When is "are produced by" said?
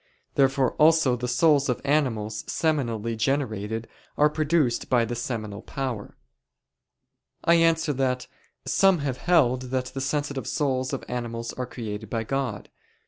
4.17-5.05